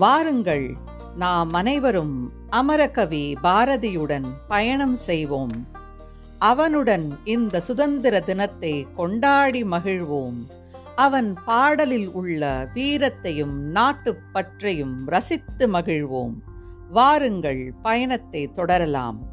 [0.00, 0.76] வாருங்கள்
[1.16, 5.66] நாம் அனைவரும் அமரகவி பாரதியுடன் பயணம் செய்வோம்.
[6.38, 10.50] அவனுடன் இந்த சுதந்திர தினத்தை கொண்டாடி மகிழ்வோம்.
[10.96, 16.34] அவன் பாடலில் உள்ள வீரத்தையும் நாட்டுப்பற்றையும் ரசித்து மகிழ்வோம்.
[16.90, 19.29] வாருங்கள் பயணத்தை தொடரலாம்.